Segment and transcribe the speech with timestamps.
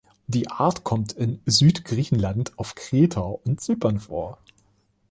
[0.25, 4.39] Die Art kommt in Süd-Griechenland, auf Kreta und Zypern vor.